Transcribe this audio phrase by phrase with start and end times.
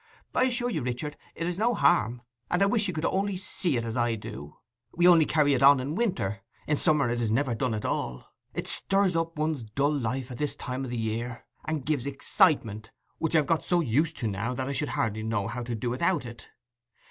[0.33, 3.77] I assure you, Richard, it is no harm, and I wish you could only see
[3.77, 4.57] it as I do!
[4.93, 8.25] We only carry it on in winter: in summer it is never done at all.
[8.55, 12.89] It stirs up one's dull life at this time o' the year, and gives excitement,
[13.19, 15.75] which I have got so used to now that I should hardly know how to
[15.75, 16.49] do 'ithout it.